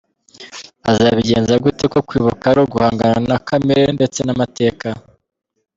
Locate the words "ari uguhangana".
2.51-3.19